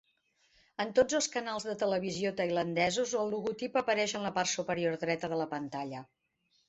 [0.83, 5.31] En tots els canals de televisió tailandesos el logotip apareix en la part superior dreta
[5.35, 6.03] de la pantalla.